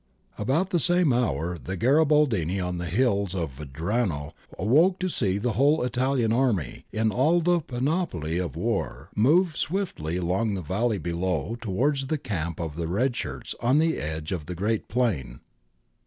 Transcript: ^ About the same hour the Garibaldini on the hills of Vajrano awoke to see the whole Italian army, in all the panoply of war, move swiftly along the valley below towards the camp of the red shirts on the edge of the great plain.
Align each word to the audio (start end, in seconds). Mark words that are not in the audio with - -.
^ 0.39 0.41
About 0.41 0.71
the 0.71 0.79
same 0.79 1.13
hour 1.13 1.59
the 1.59 1.77
Garibaldini 1.77 2.59
on 2.59 2.79
the 2.79 2.87
hills 2.87 3.35
of 3.35 3.55
Vajrano 3.59 4.33
awoke 4.57 4.97
to 4.97 5.09
see 5.09 5.37
the 5.37 5.51
whole 5.51 5.83
Italian 5.83 6.33
army, 6.33 6.85
in 6.91 7.11
all 7.11 7.39
the 7.39 7.59
panoply 7.59 8.39
of 8.39 8.55
war, 8.55 9.11
move 9.15 9.55
swiftly 9.55 10.17
along 10.17 10.55
the 10.55 10.63
valley 10.63 10.97
below 10.97 11.55
towards 11.61 12.07
the 12.07 12.17
camp 12.17 12.59
of 12.59 12.77
the 12.77 12.87
red 12.87 13.15
shirts 13.15 13.53
on 13.59 13.77
the 13.77 13.99
edge 13.99 14.31
of 14.31 14.47
the 14.47 14.55
great 14.55 14.87
plain. 14.87 15.39